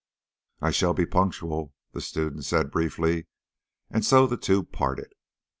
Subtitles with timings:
[0.61, 3.27] "I shall be punctual," the student said briefly;
[3.91, 5.13] and so the two parted.